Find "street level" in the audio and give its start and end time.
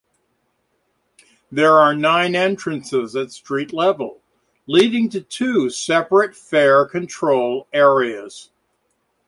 3.31-4.19